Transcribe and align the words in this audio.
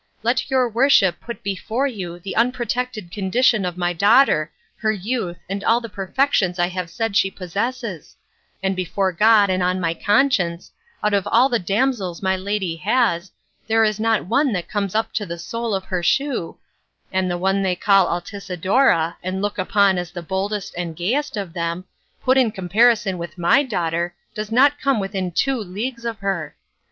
Let 0.23 0.49
your 0.49 0.67
worship 0.67 1.19
put 1.21 1.43
before 1.43 1.85
you 1.85 2.17
the 2.17 2.35
unprotected 2.35 3.11
condition 3.11 3.65
of 3.65 3.77
my 3.77 3.93
daughter, 3.93 4.51
her 4.77 4.91
youth, 4.91 5.37
and 5.47 5.63
all 5.63 5.79
the 5.79 5.89
perfections 5.89 6.57
I 6.57 6.69
have 6.69 6.89
said 6.89 7.15
she 7.15 7.29
possesses; 7.29 8.17
and 8.63 8.75
before 8.75 9.11
God 9.11 9.51
and 9.51 9.61
on 9.61 9.79
my 9.79 9.93
conscience, 9.93 10.71
out 11.03 11.13
of 11.13 11.27
all 11.27 11.49
the 11.49 11.59
damsels 11.59 12.23
my 12.23 12.35
lady 12.35 12.77
has, 12.77 13.31
there 13.67 13.83
is 13.83 13.99
not 13.99 14.25
one 14.25 14.51
that 14.53 14.67
comes 14.67 14.95
up 14.95 15.13
to 15.13 15.25
the 15.27 15.37
sole 15.37 15.75
of 15.75 15.85
her 15.85 16.01
shoe, 16.01 16.57
and 17.11 17.29
the 17.29 17.37
one 17.37 17.61
they 17.61 17.75
call 17.75 18.07
Altisidora, 18.07 19.17
and 19.21 19.39
look 19.39 19.59
upon 19.59 19.99
as 19.99 20.09
the 20.09 20.23
boldest 20.23 20.73
and 20.75 20.95
gayest 20.95 21.37
of 21.37 21.53
them, 21.53 21.85
put 22.23 22.39
in 22.39 22.49
comparison 22.49 23.19
with 23.19 23.37
my 23.37 23.61
daughter, 23.61 24.15
does 24.33 24.51
not 24.51 24.79
come 24.81 24.99
within 24.99 25.29
two 25.31 25.57
leagues 25.59 26.05
of 26.05 26.17
her. 26.21 26.55